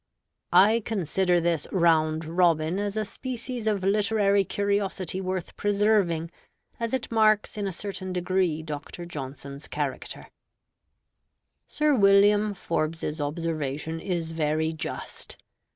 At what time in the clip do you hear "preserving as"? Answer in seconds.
5.55-6.91